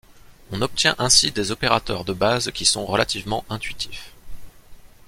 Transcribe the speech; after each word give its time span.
On 0.51 0.63
obtient 0.63 0.95
ainsi 0.97 1.31
des 1.31 1.51
opérateurs 1.51 2.05
de 2.05 2.13
base 2.13 2.49
qui 2.53 2.65
sont 2.65 2.87
relativement 2.87 3.45
intuitifs. 3.51 4.13